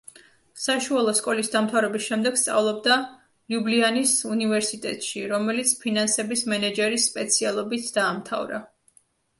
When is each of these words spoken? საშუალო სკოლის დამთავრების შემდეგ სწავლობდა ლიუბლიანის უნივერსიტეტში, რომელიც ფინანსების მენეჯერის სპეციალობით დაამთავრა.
საშუალო 0.61 1.11
სკოლის 1.19 1.51
დამთავრების 1.55 2.05
შემდეგ 2.11 2.39
სწავლობდა 2.45 2.97
ლიუბლიანის 3.55 4.15
უნივერსიტეტში, 4.37 5.25
რომელიც 5.37 5.77
ფინანსების 5.85 6.45
მენეჯერის 6.55 7.09
სპეციალობით 7.13 7.95
დაამთავრა. 8.01 8.67